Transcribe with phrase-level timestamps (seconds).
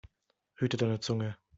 [0.55, 1.37] Hüte deine Zunge!